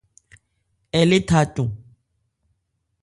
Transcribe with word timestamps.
Ɛ 0.99 1.01
lé 1.09 1.17
tha 1.27 1.39
cɔn. 1.55 1.69